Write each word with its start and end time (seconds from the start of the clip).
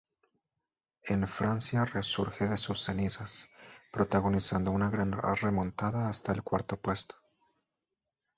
En 1.03 1.27
Francia 1.27 1.85
resurge 1.85 2.47
de 2.47 2.57
sus 2.57 2.81
cenizas, 2.81 3.47
protagonizando 3.91 4.71
una 4.71 4.89
gran 4.89 5.11
remontada 5.11 6.09
hasta 6.09 6.31
el 6.31 6.41
cuarto 6.41 6.81
puesto. 6.81 7.17